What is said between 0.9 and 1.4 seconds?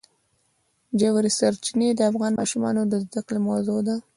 ژورې